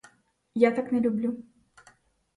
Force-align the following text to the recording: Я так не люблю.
Я 0.55 0.71
так 0.71 0.91
не 0.91 0.99
люблю. 1.01 1.37